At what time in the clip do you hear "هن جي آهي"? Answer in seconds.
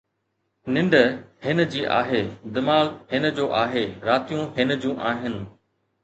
1.47-2.21